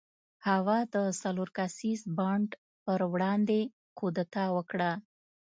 [0.47, 2.49] هوا د څلور کسیز بانډ
[2.83, 3.59] پر وړاندې
[3.97, 4.91] کودتا وکړه.